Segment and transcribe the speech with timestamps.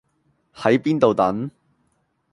[0.55, 1.51] 喺邊度等